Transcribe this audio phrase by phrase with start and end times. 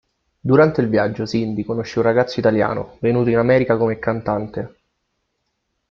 [0.41, 4.75] Durante il viaggio Cindy conosce un ragazzo italiano, venuto in America come cantante.